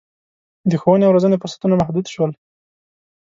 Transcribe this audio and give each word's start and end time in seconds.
د 0.69 0.71
ښوونې 0.81 1.03
او 1.05 1.15
روزنې 1.15 1.37
فرصتونه 1.41 1.73
محدود 1.77 2.05
شول. 2.13 2.31